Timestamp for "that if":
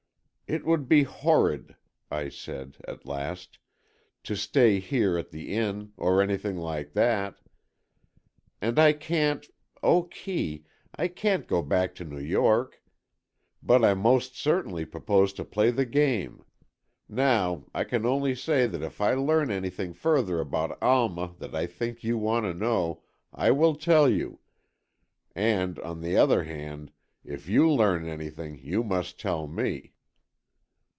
18.67-18.99